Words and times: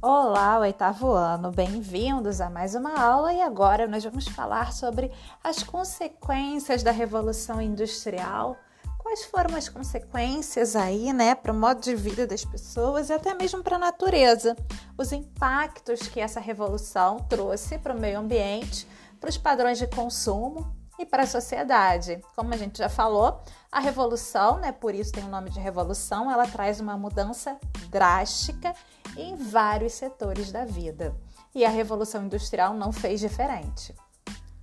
Olá, 0.00 0.60
oitavo 0.60 1.10
ano, 1.10 1.50
bem-vindos 1.50 2.40
a 2.40 2.48
mais 2.48 2.76
uma 2.76 2.96
aula 3.00 3.32
e 3.32 3.42
agora 3.42 3.88
nós 3.88 4.04
vamos 4.04 4.28
falar 4.28 4.72
sobre 4.72 5.10
as 5.42 5.64
consequências 5.64 6.84
da 6.84 6.92
Revolução 6.92 7.60
Industrial. 7.60 8.56
Quais 8.96 9.24
foram 9.24 9.56
as 9.56 9.68
consequências 9.68 10.76
aí, 10.76 11.12
né, 11.12 11.34
para 11.34 11.50
o 11.50 11.54
modo 11.54 11.80
de 11.80 11.96
vida 11.96 12.28
das 12.28 12.44
pessoas 12.44 13.10
e 13.10 13.12
até 13.12 13.34
mesmo 13.34 13.60
para 13.60 13.74
a 13.74 13.80
natureza? 13.80 14.54
Os 14.96 15.10
impactos 15.10 16.06
que 16.06 16.20
essa 16.20 16.38
revolução 16.38 17.16
trouxe 17.28 17.76
para 17.76 17.92
o 17.92 17.98
meio 17.98 18.20
ambiente, 18.20 18.86
para 19.18 19.30
os 19.30 19.36
padrões 19.36 19.78
de 19.78 19.88
consumo 19.88 20.77
e 20.98 21.06
para 21.06 21.22
a 21.22 21.26
sociedade. 21.26 22.20
Como 22.34 22.52
a 22.52 22.56
gente 22.56 22.78
já 22.78 22.88
falou, 22.88 23.40
a 23.70 23.80
revolução, 23.80 24.58
né, 24.58 24.72
por 24.72 24.94
isso 24.94 25.12
tem 25.12 25.24
o 25.24 25.28
nome 25.28 25.50
de 25.50 25.60
revolução, 25.60 26.30
ela 26.30 26.46
traz 26.46 26.80
uma 26.80 26.96
mudança 26.96 27.56
drástica 27.88 28.74
em 29.16 29.36
vários 29.36 29.92
setores 29.92 30.50
da 30.50 30.64
vida. 30.64 31.14
E 31.54 31.64
a 31.64 31.70
revolução 31.70 32.24
industrial 32.24 32.74
não 32.74 32.92
fez 32.92 33.20
diferente. 33.20 33.94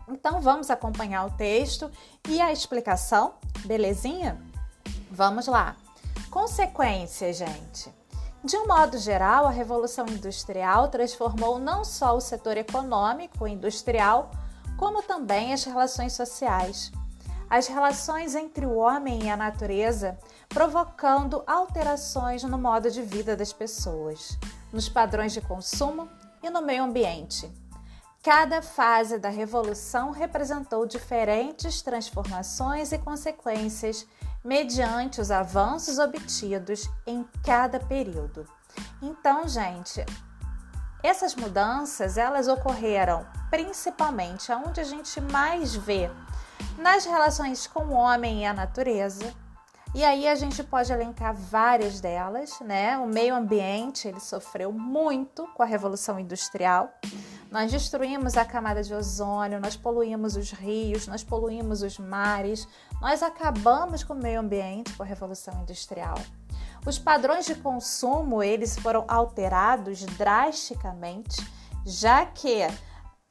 Então 0.07 0.39
vamos 0.41 0.69
acompanhar 0.69 1.25
o 1.25 1.31
texto 1.31 1.89
e 2.27 2.39
a 2.39 2.51
explicação, 2.51 3.35
belezinha? 3.65 4.39
Vamos 5.09 5.47
lá. 5.47 5.75
Consequências, 6.29 7.37
gente. 7.37 7.93
De 8.43 8.55
um 8.57 8.67
modo 8.67 8.97
geral, 8.99 9.47
a 9.47 9.49
revolução 9.49 10.05
industrial 10.07 10.89
transformou 10.89 11.57
não 11.57 11.83
só 11.83 12.15
o 12.15 12.21
setor 12.21 12.57
econômico 12.57 13.47
industrial, 13.47 14.29
como 14.77 15.03
também 15.03 15.53
as 15.53 15.63
relações 15.63 16.13
sociais. 16.13 16.91
As 17.49 17.67
relações 17.67 18.35
entre 18.35 18.65
o 18.65 18.75
homem 18.75 19.23
e 19.23 19.29
a 19.29 19.37
natureza, 19.37 20.17
provocando 20.49 21.43
alterações 21.45 22.43
no 22.43 22.57
modo 22.57 22.89
de 22.89 23.01
vida 23.01 23.35
das 23.35 23.53
pessoas, 23.53 24.37
nos 24.73 24.89
padrões 24.89 25.33
de 25.33 25.41
consumo 25.41 26.09
e 26.41 26.49
no 26.49 26.61
meio 26.61 26.83
ambiente. 26.83 27.51
Cada 28.23 28.59
fase 28.61 29.19
da 29.19 29.29
revolução 29.29 30.09
representou 30.09 30.87
diferentes 30.87 31.83
transformações 31.83 32.91
e 32.91 32.97
consequências 32.97 34.07
mediante 34.43 35.21
os 35.21 35.29
avanços 35.29 35.99
obtidos 35.99 36.89
em 37.05 37.23
cada 37.43 37.79
período. 37.79 38.47
Então, 39.01 39.47
gente, 39.47 40.03
essas 41.05 41.35
mudanças, 41.35 42.17
elas 42.17 42.47
ocorreram 42.47 43.25
principalmente 43.49 44.51
onde 44.51 44.79
a 44.79 44.83
gente 44.83 45.21
mais 45.21 45.75
vê 45.75 46.09
nas 46.77 47.05
relações 47.05 47.67
com 47.67 47.85
o 47.85 47.93
homem 47.93 48.41
e 48.41 48.45
a 48.45 48.53
natureza. 48.53 49.33
E 49.93 50.03
aí 50.03 50.27
a 50.27 50.35
gente 50.35 50.61
pode 50.61 50.91
elencar 50.91 51.33
várias 51.33 52.01
delas, 52.01 52.59
né? 52.59 52.97
O 52.97 53.07
meio 53.07 53.33
ambiente, 53.33 54.09
ele 54.09 54.19
sofreu 54.19 54.69
muito 54.71 55.47
com 55.53 55.63
a 55.63 55.65
revolução 55.65 56.19
industrial. 56.19 56.93
Nós 57.49 57.71
destruímos 57.71 58.35
a 58.35 58.43
camada 58.43 58.83
de 58.83 58.93
ozônio, 58.93 59.61
nós 59.61 59.77
poluímos 59.77 60.35
os 60.35 60.51
rios, 60.51 61.07
nós 61.07 61.23
poluímos 61.23 61.81
os 61.81 61.97
mares, 61.97 62.67
nós 62.99 63.23
acabamos 63.23 64.03
com 64.03 64.13
o 64.13 64.21
meio 64.21 64.41
ambiente 64.41 64.91
com 64.93 65.03
a 65.03 65.05
revolução 65.05 65.61
industrial. 65.61 66.15
Os 66.85 66.99
padrões 66.99 67.45
de 67.45 67.55
consumo 67.55 68.43
eles 68.43 68.77
foram 68.77 69.05
alterados 69.07 70.03
drasticamente, 70.03 71.43
já 71.83 72.25
que 72.25 72.59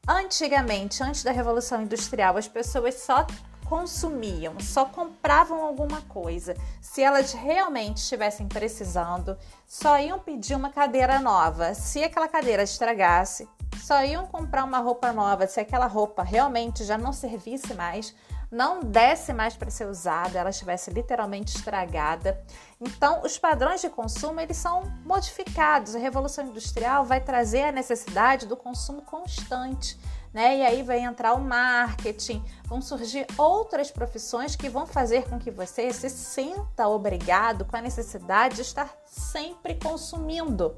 antigamente, 0.09 1.03
antes 1.03 1.23
da 1.23 1.31
Revolução 1.31 1.83
Industrial, 1.83 2.37
as 2.37 2.49
pessoas 2.49 2.95
só 2.95 3.25
consumiam, 3.65 4.59
só 4.61 4.85
compravam 4.85 5.63
alguma 5.63 6.03
coisa 6.03 6.55
se 6.83 7.01
elas 7.01 7.33
realmente 7.33 7.99
estivessem 7.99 8.47
precisando, 8.49 9.39
só 9.67 9.99
iam 9.99 10.19
pedir 10.19 10.57
uma 10.57 10.71
cadeira 10.71 11.21
nova. 11.21 11.75
Se 11.75 12.03
aquela 12.03 12.29
cadeira 12.29 12.65
estragasse, 12.65 13.49
só 13.81 14.05
iam 14.05 14.27
comprar 14.27 14.65
uma 14.65 14.79
roupa 14.79 15.13
nova 15.13 15.47
se 15.47 15.61
aquela 15.61 15.87
roupa 15.87 16.23
realmente 16.23 16.85
já 16.85 16.99
não 16.99 17.13
servisse 17.13 17.73
mais 17.75 18.15
não 18.55 18.81
desse 18.81 19.33
mais 19.33 19.57
para 19.57 19.69
ser 19.69 19.87
usada, 19.87 20.39
ela 20.39 20.51
estivesse 20.51 20.89
literalmente 20.91 21.57
estragada. 21.57 22.41
Então, 22.81 23.23
os 23.23 23.39
padrões 23.39 23.81
de 23.81 23.89
consumo 23.89 24.41
eles 24.41 24.57
são 24.57 24.83
modificados. 25.05 25.95
A 25.95 25.99
revolução 25.99 26.47
industrial 26.47 27.05
vai 27.05 27.21
trazer 27.21 27.63
a 27.63 27.73
necessidade 27.73 28.47
do 28.47 28.57
consumo 28.57 29.03
constante 29.03 29.99
né? 30.35 30.59
E 30.59 30.63
aí 30.67 30.83
vai 30.83 30.99
entrar 30.99 31.33
o 31.35 31.41
marketing, 31.41 32.45
vão 32.65 32.83
surgir 32.83 33.25
outras 33.39 33.93
profissões 33.93 34.57
que 34.57 34.69
vão 34.69 34.85
fazer 34.85 35.29
com 35.29 35.39
que 35.39 35.49
você 35.49 35.93
se 35.93 36.11
sinta 36.11 36.89
obrigado 36.89 37.65
com 37.65 37.77
a 37.77 37.81
necessidade 37.81 38.57
de 38.57 38.63
estar 38.63 38.93
sempre 39.07 39.77
consumindo, 39.77 40.77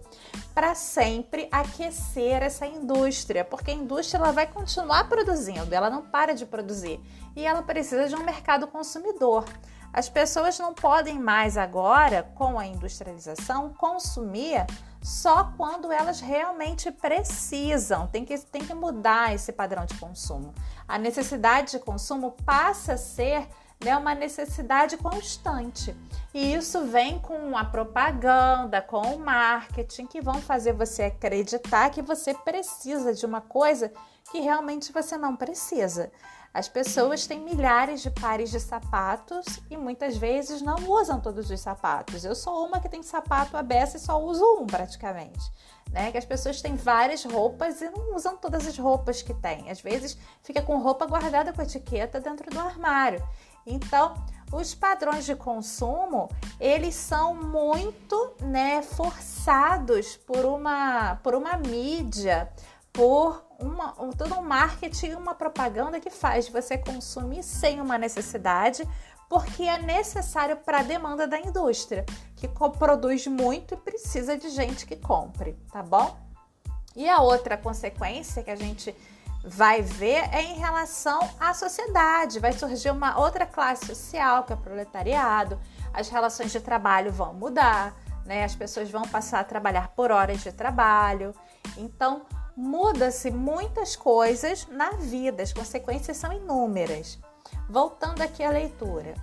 para 0.55 0.75
sempre 0.75 1.49
aquecer 1.51 2.43
essa 2.43 2.67
indústria, 2.67 3.47
porque 3.47 3.71
a 3.71 3.75
indústria 3.75 4.19
ela 4.19 4.31
vai 4.31 4.47
continuar 4.47 5.09
produzindo, 5.09 5.75
ela 5.75 5.89
não 5.89 6.03
para 6.03 6.34
de 6.34 6.45
produzir 6.45 7.01
e 7.34 7.47
ela 7.47 7.63
precisa 7.63 8.09
de 8.09 8.15
um 8.15 8.25
mercado 8.25 8.67
consumidor. 8.67 9.47
As 9.97 10.11
pessoas 10.11 10.59
não 10.59 10.75
podem 10.75 11.19
mais 11.19 11.57
agora, 11.57 12.23
com 12.34 12.59
a 12.59 12.67
industrialização, 12.67 13.73
consumir 13.73 14.67
só 15.03 15.55
quando 15.57 15.91
elas 15.91 16.21
realmente 16.21 16.93
precisam. 16.93 18.07
Tem 18.07 18.23
que, 18.23 18.39
tem 18.41 18.62
que 18.62 18.75
mudar 18.75 19.34
esse 19.34 19.53
padrão 19.53 19.87
de 19.87 19.95
consumo. 19.95 20.55
A 20.87 20.99
necessidade 20.99 21.71
de 21.71 21.79
consumo 21.79 22.33
passa 22.45 22.93
a 22.93 22.99
ser 22.99 23.49
né, 23.83 23.97
uma 23.97 24.15
necessidade 24.15 24.99
constante. 24.99 25.97
E 26.34 26.53
isso 26.53 26.84
vem 26.84 27.19
com 27.19 27.57
a 27.57 27.65
propaganda, 27.65 28.83
com 28.83 29.01
o 29.01 29.19
marketing, 29.19 30.07
que 30.07 30.21
vão 30.21 30.43
fazer 30.43 30.75
você 30.75 31.05
acreditar 31.05 31.89
que 31.89 32.03
você 32.03 32.34
precisa 32.34 33.15
de 33.15 33.25
uma 33.25 33.41
coisa 33.41 33.91
que 34.31 34.41
realmente 34.41 34.93
você 34.93 35.17
não 35.17 35.34
precisa. 35.34 36.13
As 36.56 36.71
pessoas 36.71 37.27
têm 37.27 37.39
milhares 37.39 38.00
de 38.00 38.11
pares 38.11 38.50
de 38.50 38.59
sapatos 38.59 39.44
e 39.71 39.77
muitas 39.77 40.17
vezes 40.17 40.62
não 40.62 40.91
usam 40.91 41.21
todos 41.21 41.50
os 41.50 41.61
sapatos. 41.61 42.25
Eu 42.25 42.34
sou 42.34 42.67
uma 42.67 42.81
que 42.81 42.89
tem 42.89 43.03
sapato 43.03 43.59
aberto 43.59 43.97
e 43.97 43.99
só 43.99 44.19
uso 44.19 44.43
um 44.62 44.66
praticamente. 44.66 45.53
Né? 45.91 46.11
Que 46.11 46.16
as 46.16 46.25
pessoas 46.25 46.62
têm 46.62 46.75
várias 46.75 47.22
roupas 47.27 47.83
e 47.83 47.91
não 47.91 48.16
usam 48.16 48.39
todas 48.39 48.66
as 48.66 48.78
roupas 48.78 49.21
que 49.21 49.34
têm. 49.34 49.71
Às 49.71 49.83
vezes 49.83 50.16
fica 50.43 50.62
com 50.62 50.78
roupa 50.78 51.05
guardada 51.05 51.53
com 51.53 51.61
etiqueta 51.61 52.19
dentro 52.21 52.50
do 52.50 52.59
armário. 52.59 53.22
Então, 53.66 54.15
os 54.50 54.75
padrões 54.75 55.27
de 55.27 55.37
consumo, 55.37 56.31
eles 56.59 56.95
são 56.95 57.34
muito, 57.34 58.33
né, 58.41 58.81
forçados 58.81 60.16
por 60.16 60.47
uma 60.47 61.16
por 61.16 61.34
uma 61.34 61.59
mídia, 61.59 62.50
por 62.97 63.45
uma, 63.59 63.93
todo 64.17 64.34
um 64.37 64.43
marketing, 64.43 65.12
uma 65.12 65.34
propaganda 65.34 66.01
que 66.01 66.09
faz 66.09 66.49
você 66.49 66.79
consumir 66.79 67.43
sem 67.43 67.79
uma 67.79 67.99
necessidade, 67.99 68.89
porque 69.29 69.65
é 69.65 69.79
necessário 69.79 70.57
para 70.57 70.79
a 70.79 70.83
demanda 70.83 71.29
da 71.29 71.39
indústria, 71.39 72.07
que 72.34 72.49
produz 72.49 73.27
muito 73.27 73.75
e 73.75 73.77
precisa 73.77 74.39
de 74.39 74.49
gente 74.49 74.87
que 74.87 74.97
compre, 74.97 75.53
tá 75.71 75.83
bom? 75.83 76.17
E 76.95 77.07
a 77.07 77.21
outra 77.21 77.59
consequência 77.59 78.43
que 78.43 78.51
a 78.51 78.57
gente 78.57 78.97
vai 79.45 79.83
ver 79.83 80.33
é 80.33 80.41
em 80.41 80.55
relação 80.55 81.21
à 81.39 81.53
sociedade. 81.53 82.41
Vai 82.41 82.55
surgir 82.55 82.91
uma 82.91 83.21
outra 83.21 83.45
classe 83.45 83.84
social, 83.84 84.45
que 84.45 84.55
é 84.55 84.57
o 84.57 84.59
proletariado. 84.59 85.61
As 85.93 86.09
relações 86.09 86.51
de 86.51 86.61
trabalho 86.61 87.13
vão 87.13 87.34
mudar, 87.34 87.95
né? 88.25 88.45
As 88.45 88.57
pessoas 88.57 88.91
vão 88.91 89.03
passar 89.03 89.41
a 89.41 89.45
trabalhar 89.45 89.89
por 89.89 90.11
horas 90.11 90.41
de 90.41 90.51
trabalho. 90.51 91.34
Então, 91.77 92.25
muda-se 92.56 93.31
muitas 93.31 93.94
coisas 93.94 94.67
na 94.69 94.93
vida, 94.93 95.43
as 95.43 95.53
consequências 95.53 96.17
são 96.17 96.33
inúmeras. 96.33 97.19
Voltando 97.69 98.22
aqui 98.22 98.43
à 98.43 98.50
leitura. 98.50 99.15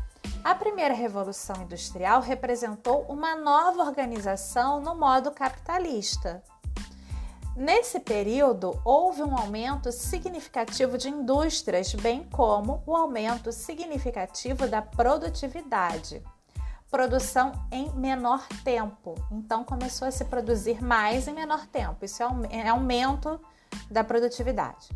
A 0.44 0.54
primeira 0.54 0.94
revolução 0.94 1.56
industrial 1.64 2.22
representou 2.22 3.04
uma 3.10 3.36
nova 3.36 3.84
organização 3.84 4.80
no 4.80 4.94
modo 4.94 5.32
capitalista. 5.32 6.44
Nesse 7.56 8.00
período, 8.00 8.80
houve 8.84 9.22
um 9.24 9.38
aumento 9.38 9.92
significativo 9.92 10.98
de 10.98 11.10
indústrias, 11.10 11.94
bem 11.94 12.28
como 12.32 12.84
o 12.86 12.96
aumento 12.96 13.52
significativo 13.52 14.68
da 14.68 14.82
produtividade 14.82 16.22
produção 16.94 17.54
em 17.72 17.90
menor 17.94 18.48
tempo. 18.64 19.16
Então 19.32 19.64
começou 19.64 20.08
a 20.08 20.12
se 20.12 20.26
produzir 20.26 20.80
mais 20.80 21.28
em 21.28 21.34
menor 21.34 21.66
tempo. 21.66 22.06
Isso 22.06 22.22
é, 22.22 22.28
é 22.52 22.70
aumento 22.70 23.42
da 23.90 24.04
produtividade. 24.04 24.90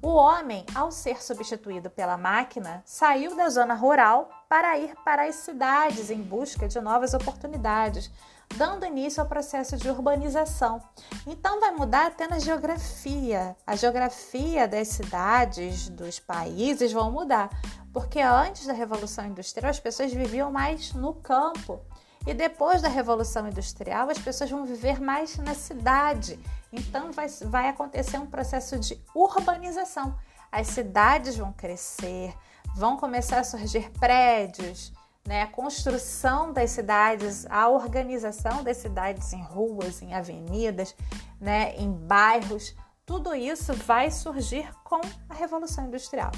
O 0.00 0.08
homem, 0.08 0.64
ao 0.74 0.90
ser 0.90 1.22
substituído 1.22 1.90
pela 1.90 2.16
máquina, 2.16 2.82
saiu 2.86 3.36
da 3.36 3.50
zona 3.50 3.74
rural 3.74 4.30
para 4.48 4.78
ir 4.78 4.94
para 5.04 5.26
as 5.26 5.34
cidades 5.34 6.08
em 6.08 6.22
busca 6.22 6.66
de 6.66 6.80
novas 6.80 7.12
oportunidades, 7.12 8.10
dando 8.56 8.86
início 8.86 9.22
ao 9.22 9.28
processo 9.28 9.76
de 9.76 9.90
urbanização. 9.90 10.80
Então 11.26 11.60
vai 11.60 11.72
mudar 11.72 12.06
até 12.06 12.26
na 12.26 12.38
geografia. 12.38 13.54
A 13.66 13.76
geografia 13.76 14.66
das 14.66 14.88
cidades, 14.88 15.90
dos 15.90 16.18
países 16.18 16.90
vão 16.90 17.10
mudar, 17.10 17.50
porque 17.92 18.20
antes 18.20 18.66
da 18.66 18.72
Revolução 18.72 19.26
Industrial 19.26 19.70
as 19.70 19.80
pessoas 19.80 20.12
viviam 20.12 20.50
mais 20.50 20.92
no 20.92 21.14
campo 21.14 21.80
E 22.26 22.34
depois 22.34 22.82
da 22.82 22.88
Revolução 22.88 23.48
Industrial, 23.48 24.10
as 24.10 24.18
pessoas 24.18 24.50
vão 24.50 24.66
viver 24.66 25.00
mais 25.00 25.38
na 25.38 25.54
cidade. 25.54 26.38
Então 26.72 27.10
vai, 27.12 27.28
vai 27.28 27.68
acontecer 27.68 28.18
um 28.18 28.26
processo 28.26 28.78
de 28.78 29.00
urbanização. 29.14 30.14
As 30.52 30.66
cidades 30.66 31.36
vão 31.36 31.52
crescer, 31.52 32.34
vão 32.74 32.96
começar 32.96 33.40
a 33.40 33.44
surgir 33.44 33.90
prédios, 33.92 34.92
né? 35.26 35.42
a 35.42 35.46
construção 35.46 36.52
das 36.52 36.70
cidades, 36.70 37.46
a 37.50 37.68
organização 37.68 38.62
das 38.62 38.78
cidades 38.78 39.32
em 39.32 39.42
ruas, 39.42 40.02
em 40.02 40.14
avenidas, 40.14 40.94
né? 41.40 41.74
em 41.76 41.90
bairros. 41.90 42.74
Tudo 43.06 43.34
isso 43.34 43.72
vai 43.72 44.10
surgir 44.10 44.70
com 44.84 45.00
a 45.28 45.34
Revolução 45.34 45.86
Industrial. 45.86 46.32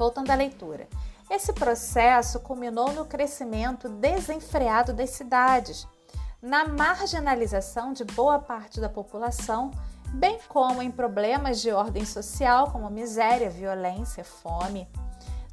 Voltando 0.00 0.30
à 0.30 0.34
leitura. 0.34 0.88
Esse 1.28 1.52
processo 1.52 2.40
culminou 2.40 2.90
no 2.94 3.04
crescimento 3.04 3.86
desenfreado 3.86 4.94
das 4.94 5.10
cidades, 5.10 5.86
na 6.40 6.66
marginalização 6.66 7.92
de 7.92 8.02
boa 8.02 8.38
parte 8.38 8.80
da 8.80 8.88
população, 8.88 9.70
bem 10.08 10.38
como 10.48 10.80
em 10.80 10.90
problemas 10.90 11.60
de 11.60 11.70
ordem 11.70 12.06
social 12.06 12.70
como 12.70 12.88
miséria, 12.88 13.50
violência, 13.50 14.24
fome. 14.24 14.88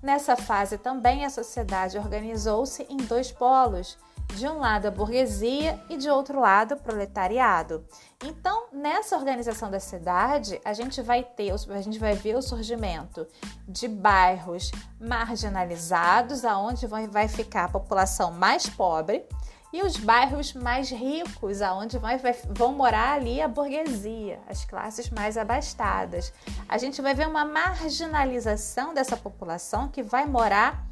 Nessa 0.02 0.38
fase 0.38 0.78
também 0.78 1.26
a 1.26 1.30
sociedade 1.30 1.98
organizou-se 1.98 2.84
em 2.84 2.96
dois 2.96 3.30
polos, 3.30 3.98
de 4.34 4.48
um 4.48 4.60
lado 4.60 4.88
a 4.88 4.92
burguesia 4.92 5.80
e 5.90 5.98
de 5.98 6.10
outro 6.10 6.40
lado 6.40 6.76
o 6.76 6.80
proletariado. 6.80 7.86
Então, 8.24 8.68
nessa 8.72 9.16
organização 9.16 9.72
da 9.72 9.80
cidade, 9.80 10.60
a 10.64 10.74
gente 10.74 11.02
vai 11.02 11.24
ter, 11.24 11.52
a 11.52 11.82
gente 11.82 11.98
vai 11.98 12.14
ver 12.14 12.36
o 12.36 12.42
surgimento 12.42 13.28
de 13.68 13.88
bairros 13.88 14.72
marginalizados, 15.00 16.46
aonde 16.46 16.86
vai 16.88 17.28
ficar 17.28 17.66
a 17.66 17.70
população 17.70 18.32
mais 18.32 18.68
pobre, 18.68 19.26
e 19.72 19.82
os 19.84 19.98
bairros 19.98 20.54
mais 20.54 20.90
ricos, 20.90 21.62
aonde 21.62 21.98
vai, 21.98 22.18
vai, 22.18 22.34
vão 22.50 22.74
morar 22.74 23.14
ali 23.14 23.42
a 23.42 23.48
burguesia, 23.48 24.40
as 24.48 24.64
classes 24.64 25.10
mais 25.10 25.38
abastadas. 25.38 26.34
A 26.70 26.78
gente 26.78 27.02
vai 27.02 27.14
ver 27.14 27.28
uma 27.28 27.44
marginalização 27.44 28.94
dessa 28.94 29.18
população 29.18 29.90
que 29.90 30.02
vai 30.02 30.26
morar 30.26 30.86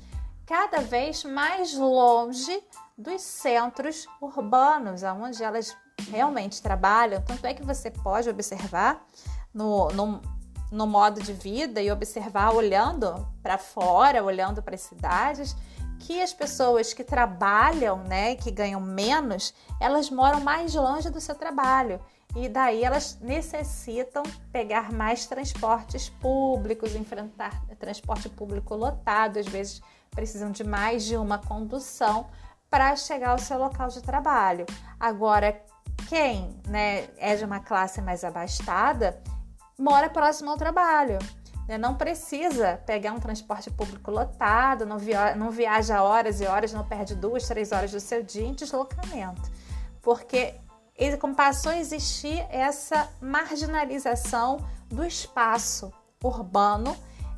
cada 0.46 0.82
vez 0.82 1.24
mais 1.24 1.74
longe 1.74 2.62
dos 2.97 3.21
centros 3.21 4.07
urbanos, 4.21 5.03
onde 5.03 5.44
elas 5.44 5.75
realmente 6.09 6.62
trabalham. 6.62 7.21
Tanto 7.21 7.45
é 7.45 7.53
que 7.53 7.63
você 7.63 7.92
pode 7.92 8.30
observar 8.30 9.06
no, 9.53 9.89
no, 9.89 10.21
no 10.71 10.88
modo 10.88 11.21
de 11.21 11.33
vida 11.33 11.81
e 11.81 11.92
observar 11.92 12.53
olhando 12.53 13.27
para 13.42 13.57
fora, 13.57 14.24
olhando 14.24 14.62
para 14.62 14.75
as 14.75 14.81
cidades, 14.81 15.56
que 16.00 16.21
as 16.21 16.33
pessoas 16.33 16.94
que 16.94 17.03
trabalham, 17.03 17.97
né, 18.03 18.36
que 18.36 18.51
ganham 18.51 18.81
menos, 18.81 19.53
elas 19.80 20.09
moram 20.09 20.39
mais 20.39 20.74
longe 20.74 21.09
do 21.09 21.19
seu 21.19 21.36
trabalho. 21.36 22.00
E 22.36 22.50
daí 22.50 22.83
elas 22.83 23.18
necessitam 23.21 24.24
pegar 24.51 24.91
mais 24.91 25.25
transportes 25.25 26.09
públicos, 26.09 26.94
enfrentar 26.94 27.65
transporte 27.80 28.27
público 28.27 28.75
lotado, 28.75 29.38
às 29.38 29.48
vezes 29.48 29.81
precisam 30.12 30.51
de 30.51 30.63
mais 30.63 31.03
de 31.06 31.15
uma 31.15 31.38
condução 31.38 32.27
para 32.69 32.95
chegar 32.95 33.29
ao 33.29 33.39
seu 33.39 33.57
local 33.57 33.88
de 33.89 34.01
trabalho. 34.01 34.65
Agora, 35.00 35.62
quem 36.07 36.59
né, 36.67 37.07
é 37.17 37.35
de 37.35 37.45
uma 37.45 37.59
classe 37.59 38.01
mais 38.01 38.23
abastada 38.23 39.21
mora 39.77 40.09
próximo 40.09 40.51
ao 40.51 40.57
trabalho. 40.57 41.19
Né? 41.67 41.77
Não 41.77 41.95
precisa 41.95 42.77
pegar 42.85 43.13
um 43.13 43.19
transporte 43.19 43.69
público 43.71 44.12
lotado, 44.12 44.85
não, 44.85 44.97
via 44.97 45.35
não 45.35 45.51
viaja 45.51 46.01
horas 46.01 46.39
e 46.41 46.45
horas, 46.45 46.71
não 46.71 46.85
perde 46.85 47.15
duas, 47.15 47.47
três 47.47 47.71
horas 47.71 47.91
do 47.91 48.00
seu 48.00 48.23
dia 48.23 48.45
em 48.45 48.53
deslocamento. 48.53 49.51
Porque 50.01 50.56
passou 51.35 51.71
a 51.71 51.77
existir 51.77 52.45
essa 52.50 53.09
marginalização 53.19 54.57
do 54.88 55.03
espaço 55.03 55.91
urbano 56.23 56.95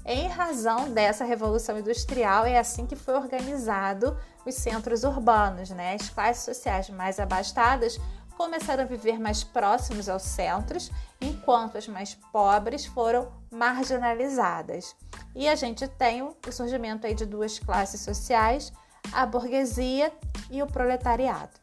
em 0.08 0.28
razão 0.30 0.90
dessa 0.90 1.26
revolução 1.26 1.78
industrial. 1.78 2.46
É 2.46 2.58
assim 2.58 2.88
que 2.88 2.96
foi 2.96 3.16
organizado 3.16 4.18
os 4.46 4.56
centros 4.56 5.04
urbanos, 5.04 5.70
né? 5.70 5.96
As 5.96 6.10
classes 6.10 6.46
sociais 6.46 6.90
mais 6.90 7.20
abastadas 7.20 8.00
começaram 8.38 8.84
a 8.84 8.88
viver 8.88 9.20
mais 9.20 9.44
próximos 9.44 10.08
aos 10.08 10.22
centros, 10.22 10.92
enquanto 11.20 11.78
as 11.78 11.88
mais 11.88 12.14
pobres 12.32 12.86
foram 12.86 13.32
marginalizadas. 13.52 14.96
E 15.36 15.48
a 15.50 15.56
gente 15.56 15.88
tem 15.88 16.22
o 16.22 16.36
surgimento 16.52 17.06
aí 17.06 17.16
de 17.16 17.26
duas 17.26 17.60
classes 17.60 18.00
sociais, 18.00 18.72
a 19.12 19.26
burguesia 19.26 20.14
e 20.52 20.62
o 20.62 20.68
proletariado. 20.68 21.60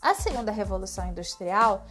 A 0.00 0.14
segunda 0.14 0.52
revolução 0.52 1.08
industrial 1.08 1.86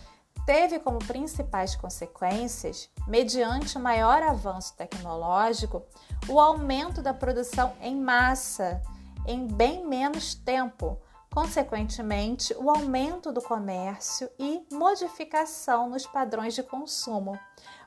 teve 0.46 0.80
como 0.80 1.00
principais 1.00 1.76
consequências, 1.76 2.90
mediante 3.08 3.78
o 3.78 3.82
maior 3.82 4.24
avanço 4.24 4.76
tecnológico, 4.76 5.84
o 6.28 6.40
aumento 6.40 7.02
da 7.02 7.14
produção 7.14 7.74
em 7.82 7.96
massa 7.96 8.82
em 9.26 9.48
bem 9.48 9.86
menos 9.86 10.34
tempo, 10.34 10.98
consequentemente, 11.32 12.54
o 12.58 12.70
aumento 12.70 13.32
do 13.32 13.42
comércio 13.42 14.30
e 14.40 14.66
modificação 14.72 15.90
nos 15.90 16.06
padrões 16.06 16.54
de 16.54 16.64
consumo. 16.64 17.40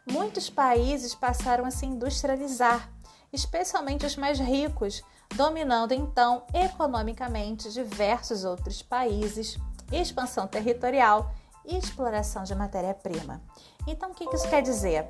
Muitos 0.06 0.49
países 0.49 1.15
passaram 1.15 1.65
a 1.65 1.71
se 1.71 1.87
industrializar, 1.87 2.89
especialmente 3.33 4.06
os 4.06 4.17
mais 4.17 4.39
ricos, 4.39 5.03
dominando 5.35 5.93
então 5.93 6.45
economicamente 6.55 7.73
diversos 7.73 8.45
outros 8.45 8.81
países, 8.83 9.59
expansão 9.93 10.47
territorial 10.47 11.33
e 11.64 11.76
exploração 11.76 12.44
de 12.44 12.55
matéria-prima. 12.55 13.40
Então, 13.87 14.11
o 14.11 14.14
que 14.14 14.25
isso 14.34 14.49
quer 14.49 14.62
dizer? 14.62 15.06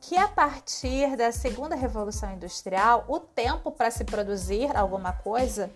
Que 0.00 0.16
a 0.16 0.28
partir 0.28 1.16
da 1.16 1.32
segunda 1.32 1.74
revolução 1.74 2.32
industrial, 2.32 3.04
o 3.08 3.18
tempo 3.18 3.70
para 3.70 3.90
se 3.90 4.04
produzir 4.04 4.76
alguma 4.76 5.12
coisa 5.12 5.70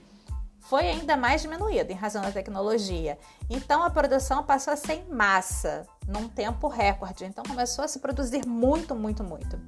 foi 0.61 0.89
ainda 0.89 1.17
mais 1.17 1.43
diminuído 1.43 1.91
em 1.91 1.97
razão 1.97 2.23
da 2.23 2.31
tecnologia. 2.31 3.19
Então 3.49 3.83
a 3.83 3.91
produção 3.91 4.45
passou 4.45 4.73
a 4.73 4.77
ser 4.77 4.95
em 4.95 5.09
massa, 5.09 5.87
num 6.07 6.29
tempo 6.29 6.69
recorde. 6.69 7.25
Então 7.25 7.43
começou 7.45 7.85
a 7.85 7.89
se 7.89 7.99
produzir 7.99 8.47
muito, 8.47 8.95
muito, 8.95 9.25
muito. 9.25 9.59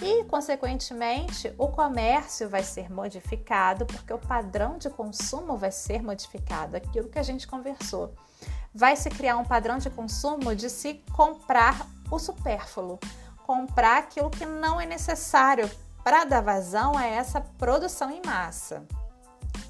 E, 0.00 0.24
consequentemente, 0.24 1.52
o 1.58 1.68
comércio 1.68 2.48
vai 2.48 2.62
ser 2.62 2.92
modificado, 2.92 3.86
porque 3.86 4.12
o 4.12 4.18
padrão 4.18 4.78
de 4.78 4.90
consumo 4.90 5.56
vai 5.56 5.72
ser 5.72 6.02
modificado, 6.02 6.76
aquilo 6.76 7.08
que 7.08 7.18
a 7.18 7.22
gente 7.22 7.46
conversou 7.46 8.14
vai 8.74 8.96
se 8.96 9.10
criar 9.10 9.36
um 9.36 9.44
padrão 9.44 9.78
de 9.78 9.90
consumo 9.90 10.54
de 10.54 10.70
se 10.70 10.94
comprar 11.12 11.86
o 12.10 12.18
supérfluo, 12.18 12.98
comprar 13.46 13.98
aquilo 13.98 14.30
que 14.30 14.46
não 14.46 14.80
é 14.80 14.86
necessário 14.86 15.70
para 16.02 16.24
dar 16.24 16.40
vazão 16.40 16.96
a 16.96 17.06
essa 17.06 17.40
produção 17.40 18.10
em 18.10 18.22
massa. 18.24 18.84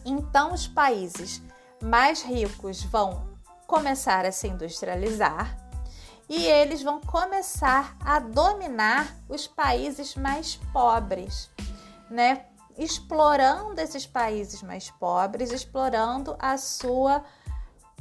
Então, 0.05 0.53
os 0.53 0.67
países 0.67 1.43
mais 1.83 2.23
ricos 2.23 2.83
vão 2.85 3.29
começar 3.67 4.25
a 4.25 4.33
se 4.33 4.49
industrializar 4.49 5.57
e 6.29 6.47
eles 6.47 6.83
vão 6.83 7.01
começar 7.01 7.97
a 8.01 8.19
dominar 8.19 9.15
os 9.29 9.47
países 9.47 10.15
mais 10.15 10.57
pobres, 10.73 11.51
né? 12.09 12.47
Explorando 12.79 13.81
esses 13.81 14.07
países 14.07 14.63
mais 14.63 14.91
pobres, 14.91 15.51
explorando 15.51 16.37
a 16.39 16.57
sua 16.57 17.23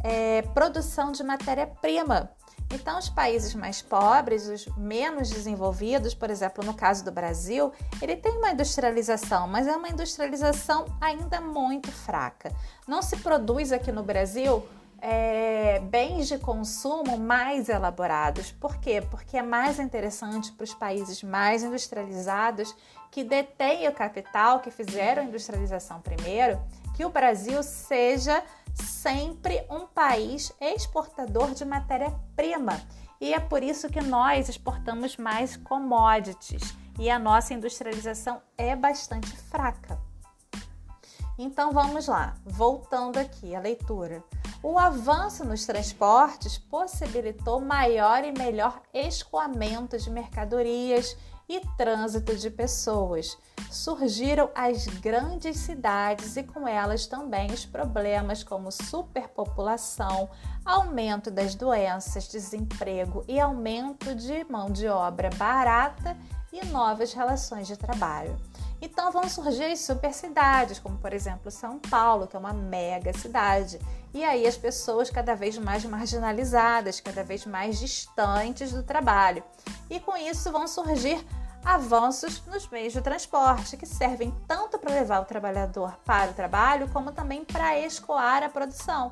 é, 0.04 0.42
produção 0.54 1.12
de 1.12 1.24
matéria-prima. 1.24 2.32
Então, 2.74 2.98
os 2.98 3.10
países 3.10 3.54
mais 3.54 3.82
pobres, 3.82 4.48
os 4.48 4.66
menos 4.78 5.30
desenvolvidos, 5.30 6.14
por 6.14 6.30
exemplo, 6.30 6.64
no 6.64 6.74
caso 6.74 7.04
do 7.04 7.12
Brasil, 7.12 7.72
ele 8.02 8.16
tem 8.16 8.32
uma 8.38 8.52
industrialização, 8.52 9.46
mas 9.46 9.68
é 9.68 9.76
uma 9.76 9.90
industrialização 9.90 10.86
ainda 11.02 11.42
muito 11.42 11.92
fraca. 11.92 12.52
Não 12.88 13.02
se 13.02 13.18
produz 13.18 13.74
aqui 13.74 13.92
no 13.92 14.04
Brasil 14.04 14.66
é, 15.02 15.80
bens 15.80 16.28
de 16.28 16.38
consumo 16.38 17.18
mais 17.18 17.68
elaborados. 17.68 18.52
Por 18.52 18.78
quê? 18.78 19.02
Porque 19.02 19.36
é 19.36 19.42
mais 19.42 19.80
interessante 19.80 20.52
para 20.52 20.64
os 20.64 20.74
países 20.74 21.24
mais 21.24 21.64
industrializados 21.64 22.74
que 23.10 23.24
detêm 23.24 23.88
o 23.90 23.92
capital, 23.92 24.60
que 24.60 24.72
fizeram 24.72 25.24
a 25.24 25.26
industrialização 25.26 26.00
primeiro, 26.00 26.62
que 26.94 27.06
o 27.06 27.10
Brasil 27.10 27.62
seja 27.64 28.44
sempre 28.74 29.66
um 29.70 29.86
país 29.88 30.52
exportador 30.60 31.54
de 31.54 31.66
matéria-prima. 31.66 32.82
E 33.20 33.34
é 33.34 33.40
por 33.40 33.62
isso 33.62 33.90
que 33.90 34.02
nós 34.02 34.50
exportamos 34.50 35.18
mais 35.18 35.56
commodities 35.56 36.74
e 37.00 37.10
a 37.10 37.20
nossa 37.20 37.54
industrialização 37.54 38.42
é 38.58 38.76
bastante 38.76 39.36
fraca. 39.36 40.00
Então 41.38 41.72
vamos 41.72 42.08
lá, 42.08 42.36
voltando 42.46 43.18
aqui 43.18 43.56
à 43.56 43.60
leitura. 43.60 44.24
O 44.64 44.78
avanço 44.78 45.44
nos 45.44 45.66
transportes 45.66 46.58
possibilitou 46.58 47.60
maior 47.60 48.24
e 48.24 48.32
melhor 48.32 48.80
escoamento 48.94 49.98
de 49.98 50.10
mercadorias 50.12 51.18
e 51.52 51.60
trânsito 51.76 52.34
de 52.34 52.50
pessoas. 52.50 53.38
Surgiram 53.70 54.50
as 54.56 54.88
grandes 54.88 55.58
cidades 55.58 56.38
e 56.38 56.44
com 56.44 56.66
elas 56.66 57.08
também 57.08 57.52
os 57.52 57.66
problemas 57.66 58.42
como 58.42 58.72
superpopulação, 58.72 60.30
aumento 60.64 61.30
das 61.30 61.54
doenças, 61.54 62.30
desemprego 62.30 63.26
e 63.28 63.38
aumento 63.38 64.16
de 64.16 64.46
mão 64.46 64.72
de 64.72 64.88
obra 64.88 65.30
barata 65.36 66.16
e 66.54 66.66
novas 66.68 67.12
relações 67.12 67.68
de 67.68 67.76
trabalho. 67.76 68.40
Então 68.82 69.12
vão 69.12 69.28
surgir 69.28 69.76
supercidades, 69.76 70.80
como 70.80 70.98
por 70.98 71.14
exemplo 71.14 71.52
São 71.52 71.78
Paulo, 71.78 72.28
que 72.28 72.36
é 72.36 72.40
uma 72.40 72.54
mega 72.54 73.12
cidade. 73.14 73.78
E 74.14 74.24
aí 74.24 74.48
as 74.48 74.58
pessoas 74.58 75.10
cada 75.10 75.36
vez 75.36 75.58
mais 75.58 75.84
marginalizadas, 75.84 77.00
cada 77.00 77.24
vez 77.24 77.46
mais 77.46 77.78
distantes 77.78 78.72
do 78.72 78.84
trabalho. 78.84 79.44
E 79.90 80.00
com 80.00 80.16
isso 80.18 80.52
vão 80.52 80.68
surgir 80.68 81.24
avanços 81.64 82.46
nos 82.46 82.68
meios 82.68 82.94
de 82.94 83.02
transporte, 83.02 83.78
que 83.78 83.86
servem 83.86 84.34
tanto 84.48 84.80
para 84.80 84.94
levar 84.94 85.22
o 85.22 85.26
trabalhador 85.26 85.98
para 86.06 86.32
o 86.32 86.34
trabalho, 86.34 86.90
como 86.90 87.12
também 87.12 87.46
para 87.46 87.80
escoar 87.80 88.44
a 88.44 88.50
produção. 88.50 89.12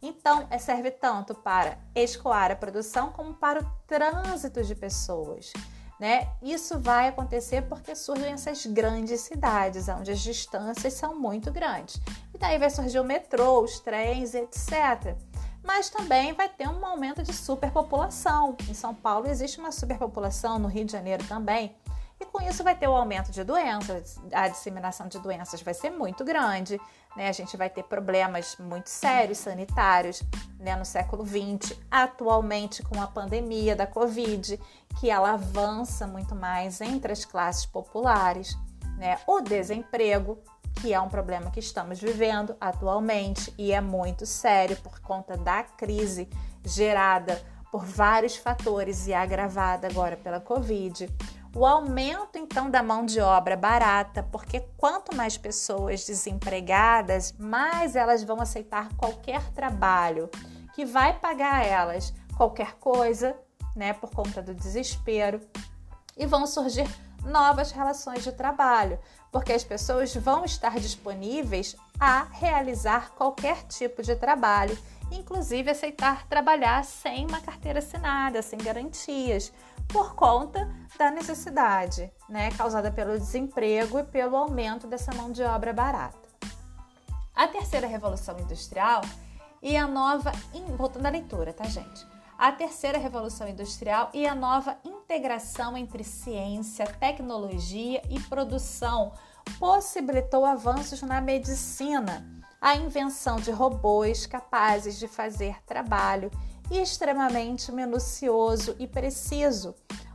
Então, 0.00 0.46
é, 0.50 0.58
serve 0.58 0.90
tanto 0.90 1.34
para 1.34 1.78
escoar 1.94 2.50
a 2.50 2.56
produção 2.56 3.10
como 3.10 3.34
para 3.34 3.62
o 3.62 3.66
trânsito 3.86 4.62
de 4.62 4.74
pessoas. 4.74 5.52
Né? 5.98 6.28
Isso 6.42 6.78
vai 6.78 7.08
acontecer 7.08 7.62
porque 7.62 7.94
surgem 7.94 8.32
essas 8.32 8.66
grandes 8.66 9.22
cidades, 9.22 9.88
onde 9.88 10.10
as 10.10 10.20
distâncias 10.20 10.92
são 10.94 11.18
muito 11.18 11.50
grandes. 11.50 12.00
E 12.34 12.38
daí 12.38 12.58
vai 12.58 12.68
surgir 12.68 12.98
o 12.98 13.04
metrô, 13.04 13.62
os 13.62 13.80
trens, 13.80 14.34
etc. 14.34 15.16
Mas 15.64 15.88
também 15.88 16.32
vai 16.34 16.48
ter 16.48 16.68
um 16.68 16.84
aumento 16.84 17.22
de 17.22 17.32
superpopulação. 17.32 18.56
Em 18.68 18.74
São 18.74 18.94
Paulo 18.94 19.26
existe 19.26 19.58
uma 19.58 19.72
superpopulação, 19.72 20.58
no 20.58 20.68
Rio 20.68 20.84
de 20.84 20.92
Janeiro 20.92 21.24
também. 21.24 21.74
E 22.20 22.24
com 22.26 22.40
isso 22.40 22.62
vai 22.62 22.76
ter 22.76 22.86
o 22.86 22.94
aumento 22.94 23.32
de 23.32 23.42
doenças, 23.42 24.20
a 24.32 24.46
disseminação 24.48 25.08
de 25.08 25.18
doenças 25.18 25.60
vai 25.62 25.74
ser 25.74 25.90
muito 25.90 26.24
grande, 26.24 26.80
né? 27.16 27.28
A 27.28 27.32
gente 27.32 27.56
vai 27.56 27.68
ter 27.68 27.82
problemas 27.84 28.56
muito 28.58 28.88
sérios 28.88 29.38
sanitários 29.38 30.22
né? 30.58 30.76
no 30.76 30.84
século 30.84 31.26
XX, 31.26 31.76
atualmente 31.90 32.82
com 32.82 33.02
a 33.02 33.06
pandemia 33.06 33.74
da 33.74 33.86
Covid, 33.86 34.60
que 35.00 35.10
ela 35.10 35.32
avança 35.32 36.06
muito 36.06 36.34
mais 36.34 36.80
entre 36.80 37.12
as 37.12 37.24
classes 37.24 37.66
populares, 37.66 38.56
né? 38.96 39.18
O 39.26 39.40
desemprego, 39.40 40.38
que 40.80 40.92
é 40.92 41.00
um 41.00 41.08
problema 41.08 41.50
que 41.50 41.60
estamos 41.60 42.00
vivendo 42.00 42.56
atualmente 42.60 43.52
e 43.56 43.72
é 43.72 43.80
muito 43.80 44.26
sério 44.26 44.76
por 44.78 45.00
conta 45.00 45.36
da 45.36 45.62
crise 45.62 46.28
gerada 46.64 47.40
por 47.70 47.84
vários 47.84 48.36
fatores 48.36 49.06
e 49.06 49.14
agravada 49.14 49.88
agora 49.88 50.16
pela 50.16 50.40
Covid. 50.40 51.08
O 51.56 51.64
aumento 51.64 52.36
então 52.36 52.70
da 52.70 52.82
mão 52.82 53.04
de 53.04 53.20
obra 53.20 53.56
barata, 53.56 54.22
porque 54.24 54.60
quanto 54.76 55.14
mais 55.14 55.36
pessoas 55.36 56.04
desempregadas, 56.04 57.32
mais 57.38 57.94
elas 57.94 58.22
vão 58.24 58.40
aceitar 58.40 58.88
qualquer 58.96 59.42
trabalho 59.52 60.28
que 60.74 60.84
vai 60.84 61.18
pagar 61.18 61.62
a 61.62 61.64
elas 61.64 62.12
qualquer 62.36 62.74
coisa, 62.74 63.36
né, 63.74 63.92
por 63.92 64.10
conta 64.10 64.42
do 64.42 64.54
desespero, 64.54 65.40
e 66.16 66.26
vão 66.26 66.46
surgir 66.46 66.88
novas 67.24 67.70
relações 67.70 68.22
de 68.22 68.32
trabalho, 68.32 68.98
porque 69.34 69.52
as 69.52 69.64
pessoas 69.64 70.14
vão 70.14 70.44
estar 70.44 70.78
disponíveis 70.78 71.74
a 71.98 72.22
realizar 72.30 73.10
qualquer 73.16 73.64
tipo 73.64 74.00
de 74.00 74.14
trabalho, 74.14 74.78
inclusive 75.10 75.72
aceitar 75.72 76.24
trabalhar 76.28 76.84
sem 76.84 77.26
uma 77.26 77.40
carteira 77.40 77.80
assinada, 77.80 78.40
sem 78.42 78.56
garantias, 78.56 79.52
por 79.88 80.14
conta 80.14 80.72
da 80.96 81.10
necessidade, 81.10 82.12
né, 82.28 82.52
causada 82.52 82.92
pelo 82.92 83.18
desemprego 83.18 83.98
e 83.98 84.04
pelo 84.04 84.36
aumento 84.36 84.86
dessa 84.86 85.12
mão 85.12 85.32
de 85.32 85.42
obra 85.42 85.72
barata. 85.72 86.28
A 87.34 87.48
terceira 87.48 87.88
revolução 87.88 88.38
industrial 88.38 89.00
e 89.60 89.76
a 89.76 89.88
nova, 89.88 90.30
voltando 90.76 91.06
à 91.06 91.10
leitura, 91.10 91.52
tá, 91.52 91.64
gente? 91.64 92.06
A 92.38 92.52
terceira 92.52 92.98
revolução 92.98 93.48
industrial 93.48 94.10
e 94.14 94.28
a 94.28 94.34
nova 94.34 94.78
integração 95.04 95.76
entre 95.76 96.02
ciência, 96.02 96.86
tecnologia 96.98 98.00
e 98.08 98.18
produção 98.20 99.12
possibilitou 99.58 100.46
avanços 100.46 101.02
na 101.02 101.20
medicina, 101.20 102.26
a 102.58 102.74
invenção 102.74 103.36
de 103.36 103.50
robôs 103.50 104.24
capazes 104.24 104.98
de 104.98 105.06
fazer 105.06 105.62
trabalho 105.66 106.30
extremamente 106.70 107.70
minucioso 107.70 108.74
e 108.78 108.86
preciso, 108.86 109.74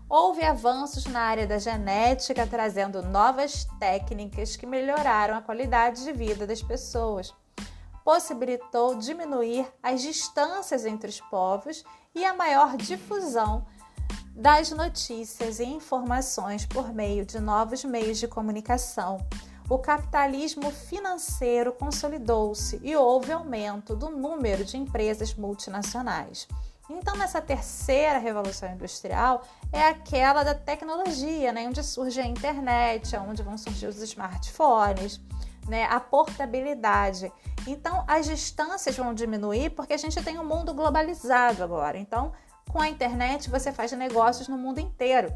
houve 0.10 0.44
avanços 0.44 1.06
na 1.06 1.22
área 1.22 1.46
da 1.46 1.60
genética, 1.60 2.48
trazendo 2.48 3.04
novas 3.04 3.66
técnicas 3.80 4.56
que 4.56 4.66
melhoraram 4.66 5.38
a 5.38 5.42
qualidade 5.42 6.04
de 6.04 6.12
vida 6.12 6.48
das 6.48 6.64
pessoas. 6.64 7.32
Possibilitou 8.04 8.96
diminuir 8.96 9.72
as 9.84 10.02
distâncias 10.02 10.84
entre 10.84 11.10
os 11.10 11.22
povos 11.22 11.84
e 12.16 12.26
a 12.26 12.34
maior 12.34 12.76
difusão 12.76 13.68
das 14.40 14.72
notícias 14.72 15.60
e 15.60 15.66
informações 15.66 16.66
por 16.66 16.94
meio 16.94 17.26
de 17.26 17.42
novos 17.42 17.84
meios 17.84 18.18
de 18.18 18.26
comunicação. 18.26 19.18
O 19.70 19.78
capitalismo 19.78 20.72
financeiro 20.72 21.74
consolidou-se 21.74 22.80
e 22.82 22.96
houve 22.96 23.34
aumento 23.34 23.98
do 23.98 24.10
número 24.10 24.64
de 24.64 24.78
empresas 24.78 25.36
multinacionais. 25.36 26.48
Então, 26.90 27.18
nessa 27.18 27.42
terceira 27.42 28.18
revolução 28.18 28.72
industrial 28.72 29.44
é 29.74 29.86
aquela 29.86 30.42
da 30.42 30.56
tecnologia, 30.56 31.52
né? 31.52 31.68
onde 31.68 31.84
surge 31.84 32.22
a 32.22 32.26
internet, 32.26 33.18
onde 33.18 33.44
vão 33.44 33.58
surgir 33.58 33.88
os 33.88 34.02
smartphones, 34.02 35.20
né? 35.68 35.84
a 35.84 36.00
portabilidade. 36.00 37.30
Então, 37.68 38.06
as 38.08 38.26
distâncias 38.26 38.96
vão 38.96 39.14
diminuir 39.14 39.72
porque 39.72 39.94
a 39.94 39.98
gente 39.98 40.24
tem 40.24 40.40
um 40.40 40.46
mundo 40.46 40.74
globalizado 40.74 41.62
agora. 41.62 41.98
Então, 41.98 42.32
com 42.70 42.80
a 42.80 42.88
internet, 42.88 43.50
você 43.50 43.72
faz 43.74 43.92
negócios 43.92 44.48
no 44.48 44.58
mundo 44.58 44.80
inteiro. 44.80 45.34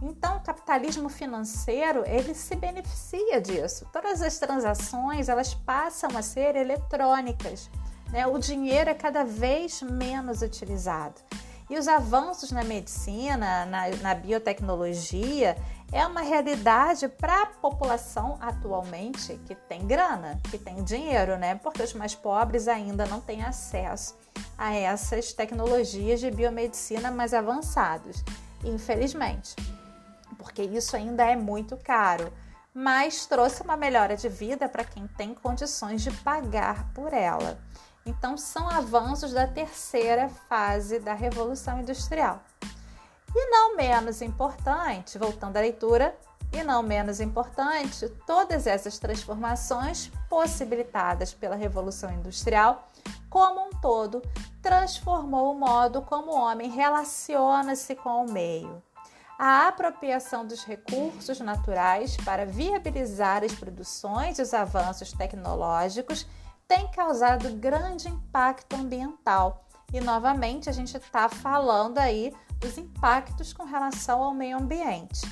Então, 0.00 0.36
o 0.36 0.40
capitalismo 0.40 1.08
financeiro, 1.08 2.04
ele 2.06 2.32
se 2.34 2.54
beneficia 2.54 3.40
disso. 3.40 3.86
Todas 3.92 4.22
as 4.22 4.38
transações, 4.38 5.28
elas 5.28 5.52
passam 5.52 6.16
a 6.16 6.22
ser 6.22 6.54
eletrônicas. 6.54 7.68
Né? 8.12 8.26
O 8.26 8.38
dinheiro 8.38 8.88
é 8.88 8.94
cada 8.94 9.24
vez 9.24 9.82
menos 9.82 10.42
utilizado. 10.42 11.20
E 11.68 11.76
os 11.76 11.88
avanços 11.88 12.52
na 12.52 12.62
medicina, 12.62 13.66
na, 13.66 13.88
na 14.00 14.14
biotecnologia, 14.14 15.56
é 15.92 16.06
uma 16.06 16.20
realidade 16.20 17.08
para 17.08 17.42
a 17.42 17.46
população 17.46 18.36
atualmente 18.40 19.38
que 19.46 19.54
tem 19.54 19.86
grana, 19.86 20.40
que 20.50 20.58
tem 20.58 20.82
dinheiro, 20.82 21.38
né? 21.38 21.54
Porque 21.56 21.82
os 21.82 21.94
mais 21.94 22.14
pobres 22.14 22.66
ainda 22.68 23.06
não 23.06 23.20
têm 23.20 23.42
acesso 23.42 24.16
a 24.58 24.74
essas 24.74 25.32
tecnologias 25.32 26.20
de 26.20 26.30
biomedicina 26.30 27.10
mais 27.10 27.32
avançadas, 27.32 28.24
infelizmente, 28.64 29.54
porque 30.38 30.62
isso 30.62 30.96
ainda 30.96 31.24
é 31.24 31.36
muito 31.36 31.76
caro. 31.76 32.32
Mas 32.74 33.24
trouxe 33.24 33.62
uma 33.62 33.76
melhora 33.76 34.16
de 34.16 34.28
vida 34.28 34.68
para 34.68 34.84
quem 34.84 35.06
tem 35.06 35.32
condições 35.32 36.02
de 36.02 36.10
pagar 36.10 36.92
por 36.92 37.14
ela. 37.14 37.58
Então, 38.04 38.36
são 38.36 38.68
avanços 38.68 39.32
da 39.32 39.46
terceira 39.46 40.28
fase 40.28 41.00
da 41.00 41.14
Revolução 41.14 41.80
Industrial. 41.80 42.40
E 43.38 43.50
não 43.50 43.76
menos 43.76 44.22
importante, 44.22 45.18
voltando 45.18 45.58
à 45.58 45.60
leitura, 45.60 46.16
e 46.50 46.62
não 46.62 46.82
menos 46.82 47.20
importante, 47.20 48.08
todas 48.26 48.66
essas 48.66 48.98
transformações 48.98 50.10
possibilitadas 50.26 51.34
pela 51.34 51.54
Revolução 51.54 52.10
Industrial, 52.10 52.88
como 53.28 53.60
um 53.60 53.70
todo, 53.72 54.22
transformou 54.62 55.52
o 55.52 55.58
modo 55.58 56.00
como 56.00 56.32
o 56.32 56.40
homem 56.40 56.70
relaciona-se 56.70 57.94
com 57.96 58.24
o 58.24 58.32
meio. 58.32 58.82
A 59.38 59.68
apropriação 59.68 60.46
dos 60.46 60.64
recursos 60.64 61.38
naturais 61.38 62.16
para 62.24 62.46
viabilizar 62.46 63.44
as 63.44 63.52
produções 63.52 64.38
e 64.38 64.42
os 64.42 64.54
avanços 64.54 65.12
tecnológicos 65.12 66.26
tem 66.66 66.90
causado 66.90 67.50
grande 67.50 68.08
impacto 68.08 68.76
ambiental. 68.76 69.62
E 69.92 70.00
novamente 70.00 70.70
a 70.70 70.72
gente 70.72 70.96
está 70.96 71.28
falando 71.28 71.98
aí 71.98 72.32
dos 72.58 72.78
impactos 72.78 73.52
com 73.52 73.64
relação 73.64 74.22
ao 74.22 74.34
meio 74.34 74.58
ambiente. 74.58 75.22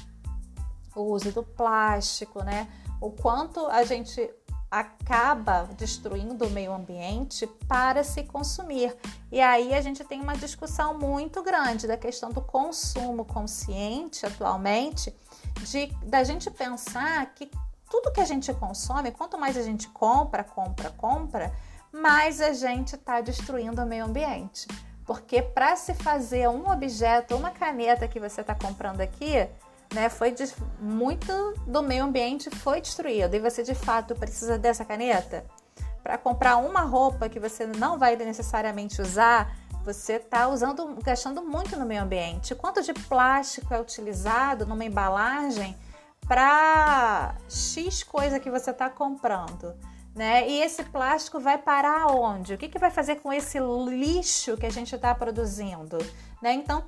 O 0.94 1.02
uso 1.02 1.32
do 1.32 1.42
plástico, 1.42 2.42
né? 2.42 2.68
O 3.00 3.10
quanto 3.10 3.66
a 3.66 3.84
gente 3.84 4.30
acaba 4.70 5.68
destruindo 5.76 6.46
o 6.46 6.50
meio 6.50 6.72
ambiente 6.72 7.46
para 7.68 8.02
se 8.02 8.24
consumir. 8.24 8.96
E 9.30 9.40
aí 9.40 9.72
a 9.72 9.80
gente 9.80 10.02
tem 10.02 10.20
uma 10.20 10.36
discussão 10.36 10.98
muito 10.98 11.42
grande 11.42 11.86
da 11.86 11.96
questão 11.96 12.30
do 12.30 12.40
consumo 12.40 13.24
consciente 13.24 14.26
atualmente, 14.26 15.14
de 15.60 15.86
da 16.04 16.24
gente 16.24 16.50
pensar 16.50 17.24
que 17.34 17.48
tudo 17.88 18.10
que 18.10 18.20
a 18.20 18.24
gente 18.24 18.52
consome, 18.54 19.12
quanto 19.12 19.38
mais 19.38 19.56
a 19.56 19.62
gente 19.62 19.86
compra, 19.88 20.42
compra, 20.42 20.90
compra, 20.90 21.54
mais 21.92 22.40
a 22.40 22.52
gente 22.52 22.96
está 22.96 23.20
destruindo 23.20 23.80
o 23.80 23.86
meio 23.86 24.04
ambiente. 24.04 24.66
Porque 25.06 25.42
para 25.42 25.76
se 25.76 25.94
fazer 25.94 26.48
um 26.48 26.70
objeto, 26.70 27.36
uma 27.36 27.50
caneta 27.50 28.08
que 28.08 28.18
você 28.18 28.40
está 28.40 28.54
comprando 28.54 29.00
aqui, 29.00 29.46
né, 29.92 30.08
foi 30.08 30.34
muito 30.80 31.54
do 31.66 31.82
meio 31.82 32.04
ambiente 32.04 32.50
foi 32.50 32.80
destruído 32.80 33.34
e 33.34 33.38
você 33.38 33.62
de 33.62 33.74
fato 33.74 34.14
precisa 34.14 34.58
dessa 34.58 34.84
caneta 34.84 35.44
para 36.02 36.18
comprar 36.18 36.56
uma 36.56 36.82
roupa 36.82 37.28
que 37.28 37.40
você 37.40 37.66
não 37.66 37.98
vai 37.98 38.14
necessariamente 38.16 39.00
usar, 39.00 39.56
você 39.82 40.14
está 40.14 40.48
usando, 40.48 40.98
gastando 41.02 41.42
muito 41.42 41.78
no 41.78 41.86
meio 41.86 42.02
ambiente. 42.02 42.54
Quanto 42.54 42.82
de 42.82 42.92
plástico 42.92 43.72
é 43.72 43.80
utilizado 43.80 44.66
numa 44.66 44.84
embalagem 44.84 45.74
para 46.26 47.34
X 47.48 48.02
coisa 48.02 48.38
que 48.38 48.50
você 48.50 48.70
está 48.70 48.90
comprando? 48.90 49.74
Né? 50.14 50.48
E 50.48 50.62
esse 50.62 50.84
plástico 50.84 51.40
vai 51.40 51.58
parar 51.58 52.06
onde? 52.06 52.54
O 52.54 52.58
que, 52.58 52.68
que 52.68 52.78
vai 52.78 52.90
fazer 52.90 53.16
com 53.16 53.32
esse 53.32 53.58
lixo 53.58 54.56
que 54.56 54.66
a 54.66 54.70
gente 54.70 54.94
está 54.94 55.12
produzindo? 55.14 55.98
Né? 56.40 56.52
Então, 56.52 56.84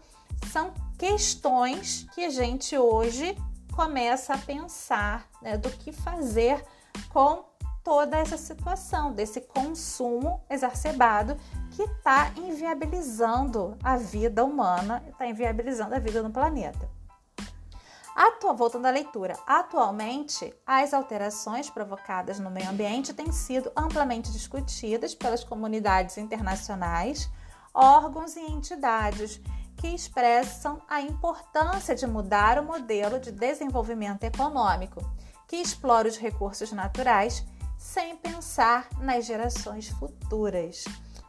são 0.52 0.72
questões 0.96 2.06
que 2.14 2.24
a 2.24 2.30
gente 2.30 2.78
hoje 2.78 3.36
começa 3.74 4.34
a 4.34 4.38
pensar 4.38 5.28
né, 5.42 5.58
do 5.58 5.68
que 5.70 5.92
fazer 5.92 6.64
com 7.08 7.44
toda 7.84 8.16
essa 8.16 8.36
situação, 8.36 9.12
desse 9.12 9.40
consumo 9.40 10.42
exacerbado 10.50 11.36
que 11.70 11.82
está 11.82 12.32
inviabilizando 12.36 13.76
a 13.82 13.96
vida 13.96 14.44
humana, 14.44 15.04
está 15.08 15.26
inviabilizando 15.26 15.94
a 15.94 15.98
vida 15.98 16.20
no 16.22 16.30
planeta. 16.30 16.88
Atu... 18.16 18.54
Voltando 18.54 18.86
à 18.86 18.90
leitura, 18.90 19.36
atualmente 19.46 20.54
as 20.66 20.94
alterações 20.94 21.68
provocadas 21.68 22.38
no 22.38 22.50
meio 22.50 22.70
ambiente 22.70 23.12
têm 23.12 23.30
sido 23.30 23.70
amplamente 23.76 24.32
discutidas 24.32 25.14
pelas 25.14 25.44
comunidades 25.44 26.16
internacionais, 26.16 27.30
órgãos 27.74 28.34
e 28.34 28.40
entidades 28.40 29.38
que 29.76 29.88
expressam 29.88 30.80
a 30.88 31.02
importância 31.02 31.94
de 31.94 32.06
mudar 32.06 32.58
o 32.58 32.64
modelo 32.64 33.20
de 33.20 33.30
desenvolvimento 33.30 34.24
econômico, 34.24 35.04
que 35.46 35.56
explora 35.56 36.08
os 36.08 36.16
recursos 36.16 36.72
naturais 36.72 37.44
sem 37.76 38.16
pensar 38.16 38.88
nas 38.98 39.26
gerações 39.26 39.88
futuras. 39.88 40.84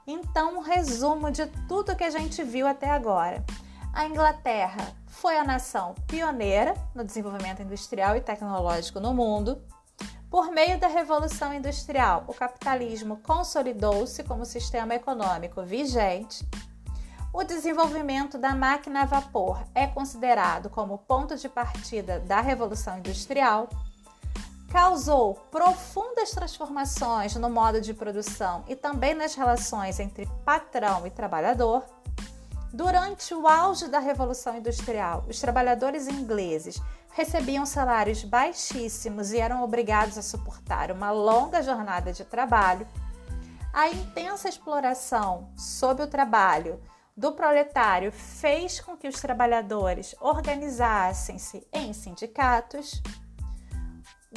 Então, 0.06 0.60
um 0.60 0.62
resumo 0.62 1.30
de 1.32 1.48
tudo 1.68 1.98
que 1.98 2.04
a 2.06 2.10
gente 2.10 2.42
viu 2.44 2.66
até 2.66 2.90
agora. 2.90 3.44
A 3.92 4.06
Inglaterra 4.06 4.96
foi 5.22 5.38
a 5.38 5.44
nação 5.44 5.96
pioneira 6.08 6.76
no 6.94 7.04
desenvolvimento 7.04 7.62
industrial 7.62 8.16
e 8.16 8.22
tecnológico 8.22 9.00
no 9.00 9.14
mundo. 9.14 9.62
Por 10.30 10.52
meio 10.52 10.80
da 10.80 10.88
Revolução 10.88 11.54
Industrial, 11.54 12.24
o 12.28 12.34
capitalismo 12.34 13.18
consolidou-se 13.18 14.24
como 14.24 14.46
sistema 14.46 14.94
econômico 14.94 15.64
vigente. 15.64 16.48
O 17.34 17.44
desenvolvimento 17.44 18.38
da 18.38 18.54
máquina 18.54 19.02
a 19.02 19.06
vapor 19.06 19.64
é 19.74 19.88
considerado 19.88 20.70
como 20.70 21.00
ponto 21.00 21.36
de 21.36 21.50
partida 21.50 22.20
da 22.20 22.40
Revolução 22.40 23.00
Industrial 23.00 23.68
causou 24.70 25.36
profundas 25.50 26.32
transformações 26.32 27.36
no 27.36 27.50
modo 27.50 27.80
de 27.80 27.94
produção 27.94 28.64
e 28.68 28.76
também 28.76 29.16
nas 29.16 29.34
relações 29.34 30.00
entre 30.00 30.28
patrão 30.46 31.08
e 31.08 31.10
trabalhador. 31.10 31.84
Durante 32.74 33.34
o 33.34 33.48
auge 33.48 33.88
da 33.88 34.00
Revolução 34.00 34.58
Industrial, 34.58 35.26
os 35.28 35.40
trabalhadores 35.40 36.08
ingleses 36.08 36.82
recebiam 37.12 37.66
salários 37.66 38.24
baixíssimos 38.24 39.32
e 39.32 39.40
eram 39.40 39.64
obrigados 39.64 40.18
a 40.18 40.22
suportar 40.22 40.92
uma 40.92 41.10
longa 41.10 41.64
jornada 41.64 42.12
de 42.12 42.26
trabalho. 42.26 42.88
A 43.74 43.90
intensa 43.90 44.50
exploração 44.50 45.50
sob 45.56 46.04
o 46.04 46.08
trabalho 46.08 46.80
do 47.16 47.32
proletário 47.32 48.12
fez 48.12 48.80
com 48.80 48.96
que 48.96 49.08
os 49.08 49.20
trabalhadores 49.20 50.16
organizassem-se 50.20 51.66
em 51.74 51.94
sindicatos 51.94 53.02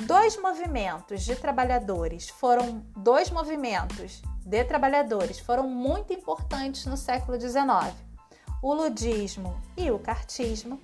dois 0.07 0.41
movimentos 0.41 1.25
de 1.25 1.37
trabalhadores 1.37 2.29
foram 2.29 2.85
dois 2.97 3.31
movimentos 3.31 4.23
de 4.47 4.65
trabalhadores 4.65 5.39
foram 5.39 5.69
muito 5.69 6.13
importantes 6.13 6.87
no 6.87 6.97
século 6.97 7.39
XIX: 7.39 7.95
o 8.63 8.75
ludismo 8.75 9.61
e 9.77 9.91
o 9.91 9.99
cartismo. 9.99 10.81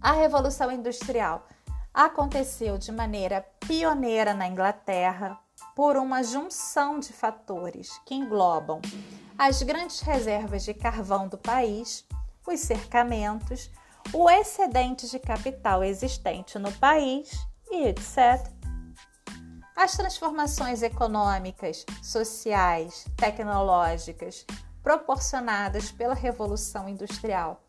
A 0.00 0.12
Revolução 0.12 0.70
Industrial 0.70 1.46
aconteceu 1.92 2.78
de 2.78 2.92
maneira 2.92 3.46
pioneira 3.60 4.34
na 4.34 4.46
Inglaterra 4.46 5.38
por 5.74 5.96
uma 5.96 6.22
junção 6.22 6.98
de 6.98 7.12
fatores 7.12 8.00
que 8.04 8.14
englobam 8.14 8.80
as 9.36 9.62
grandes 9.62 10.00
reservas 10.00 10.64
de 10.64 10.74
carvão 10.74 11.28
do 11.28 11.38
país, 11.38 12.04
os 12.46 12.60
cercamentos, 12.60 13.70
o 14.12 14.28
excedente 14.28 15.08
de 15.08 15.18
capital 15.18 15.84
existente 15.84 16.58
no 16.58 16.72
país 16.72 17.30
e 17.70 17.86
etc. 17.86 18.50
As 19.76 19.96
transformações 19.96 20.82
econômicas, 20.82 21.84
sociais, 22.02 23.04
tecnológicas 23.16 24.44
proporcionadas 24.88 25.92
pela 25.92 26.14
Revolução 26.14 26.88
Industrial 26.88 27.62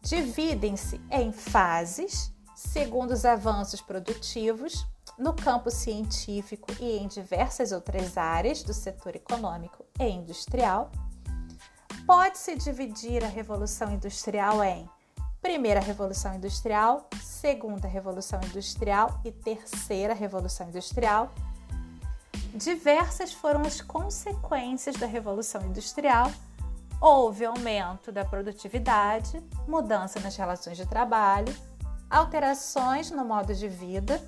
dividem-se 0.00 0.98
em 1.10 1.30
fases, 1.30 2.32
segundo 2.56 3.10
os 3.10 3.26
avanços 3.26 3.82
produtivos, 3.82 4.86
no 5.18 5.34
campo 5.34 5.70
científico 5.70 6.68
e 6.80 6.96
em 6.96 7.06
diversas 7.06 7.70
outras 7.70 8.16
áreas 8.16 8.62
do 8.62 8.72
setor 8.72 9.14
econômico 9.14 9.84
e 10.00 10.04
industrial. 10.04 10.90
Pode-se 12.06 12.56
dividir 12.56 13.22
a 13.22 13.28
Revolução 13.28 13.92
Industrial 13.92 14.64
em 14.64 14.88
Primeira 15.42 15.80
Revolução 15.80 16.34
Industrial, 16.34 17.06
Segunda 17.22 17.86
Revolução 17.86 18.40
Industrial 18.42 19.20
e 19.22 19.30
Terceira 19.30 20.14
Revolução 20.14 20.66
Industrial. 20.66 21.30
Diversas 22.54 23.34
foram 23.34 23.60
as 23.60 23.82
consequências 23.82 24.96
da 24.96 25.06
Revolução 25.06 25.60
Industrial. 25.66 26.32
Houve 27.06 27.44
aumento 27.44 28.10
da 28.10 28.24
produtividade, 28.24 29.38
mudança 29.68 30.18
nas 30.20 30.34
relações 30.36 30.78
de 30.78 30.86
trabalho, 30.86 31.54
alterações 32.08 33.10
no 33.10 33.26
modo 33.26 33.54
de 33.54 33.68
vida 33.68 34.18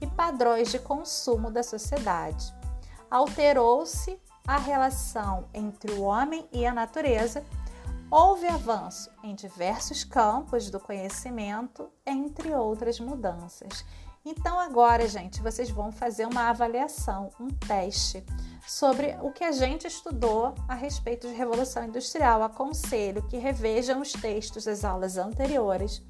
e 0.00 0.06
padrões 0.06 0.70
de 0.70 0.78
consumo 0.78 1.50
da 1.50 1.62
sociedade. 1.62 2.50
Alterou-se 3.10 4.18
a 4.48 4.56
relação 4.56 5.44
entre 5.52 5.92
o 5.92 6.04
homem 6.04 6.48
e 6.50 6.64
a 6.64 6.72
natureza 6.72 7.44
Houve 8.10 8.46
avanço 8.46 9.10
em 9.22 9.34
diversos 9.34 10.04
campos 10.04 10.70
do 10.70 10.78
conhecimento, 10.78 11.90
entre 12.04 12.54
outras 12.54 13.00
mudanças. 13.00 13.84
Então, 14.24 14.58
agora, 14.58 15.08
gente, 15.08 15.42
vocês 15.42 15.68
vão 15.68 15.90
fazer 15.90 16.26
uma 16.26 16.48
avaliação, 16.48 17.30
um 17.40 17.48
teste 17.48 18.24
sobre 18.66 19.16
o 19.20 19.32
que 19.32 19.42
a 19.42 19.50
gente 19.50 19.86
estudou 19.86 20.54
a 20.68 20.74
respeito 20.74 21.26
de 21.26 21.34
Revolução 21.34 21.84
Industrial. 21.84 22.42
Aconselho 22.42 23.26
que 23.28 23.36
revejam 23.36 24.00
os 24.00 24.12
textos 24.12 24.64
das 24.64 24.84
aulas 24.84 25.16
anteriores, 25.16 26.00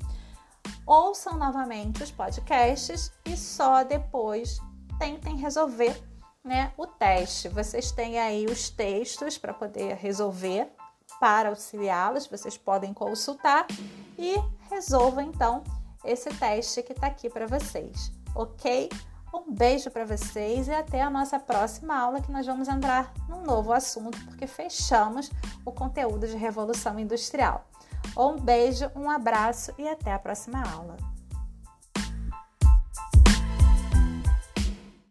ouçam 0.87 1.39
novamente 1.39 2.03
os 2.03 2.11
podcasts 2.11 3.11
e 3.25 3.35
só 3.35 3.83
depois 3.83 4.59
tentem 4.99 5.37
resolver 5.37 5.99
né, 6.45 6.71
o 6.77 6.87
teste. 6.87 7.49
Vocês 7.49 7.93
têm 7.93 8.19
aí 8.19 8.45
os 8.45 8.69
textos 8.69 9.39
para 9.39 9.55
poder 9.55 9.95
resolver 9.95 10.71
para 11.19 11.49
auxiliá-los, 11.49 12.27
vocês 12.27 12.59
podem 12.59 12.93
consultar 12.93 13.67
e 14.19 14.35
resolvam 14.69 15.23
então 15.23 15.63
esse 16.05 16.31
teste 16.31 16.83
que 16.83 16.93
está 16.93 17.07
aqui 17.07 17.29
para 17.29 17.47
vocês, 17.47 18.13
ok? 18.35 18.89
Um 19.35 19.51
beijo 19.51 19.91
para 19.91 20.05
vocês 20.05 20.69
e 20.69 20.73
até 20.73 21.01
a 21.01 21.09
nossa 21.09 21.39
próxima 21.39 21.99
aula 21.99 22.21
que 22.21 22.31
nós 22.31 22.47
vamos 22.47 22.69
entrar 22.69 23.13
num 23.29 23.43
novo 23.43 23.73
assunto 23.73 24.19
porque 24.27 24.47
fechamos 24.47 25.31
o 25.65 25.73
conteúdo 25.73 26.27
de 26.27 26.37
Revolução 26.37 26.99
Industrial. 26.99 27.67
Um 28.17 28.37
beijo, 28.37 28.91
um 28.95 29.09
abraço 29.09 29.73
e 29.79 29.89
até 29.89 30.13
a 30.13 30.19
próxima 30.19 30.63
aula. 30.63 31.12